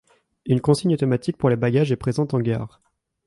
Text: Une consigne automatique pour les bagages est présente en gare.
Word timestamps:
Une 0.47 0.61
consigne 0.61 0.95
automatique 0.95 1.37
pour 1.37 1.49
les 1.51 1.55
bagages 1.55 1.91
est 1.91 1.95
présente 1.95 2.33
en 2.33 2.39
gare. 2.39 2.81